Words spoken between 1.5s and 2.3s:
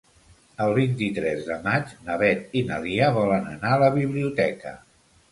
maig na